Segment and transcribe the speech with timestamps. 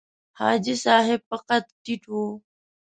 [0.39, 2.15] حاجي صاحب په قد ټیټ و.